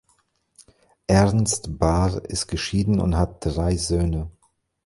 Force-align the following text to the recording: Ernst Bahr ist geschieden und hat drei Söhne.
Ernst 1.05 1.77
Bahr 1.77 2.25
ist 2.25 2.47
geschieden 2.47 2.99
und 2.99 3.15
hat 3.15 3.37
drei 3.45 3.77
Söhne. 3.77 4.31